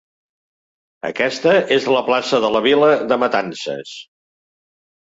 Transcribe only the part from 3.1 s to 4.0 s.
de Matances.